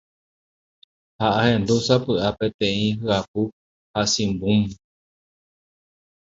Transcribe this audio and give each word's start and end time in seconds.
Ha 1.19 1.27
ahendu 1.41 1.75
sapy’a 1.87 2.29
peteĩ 2.37 2.85
hyapu 3.01 3.41
ha 3.93 4.01
chimbúm. 4.11 4.61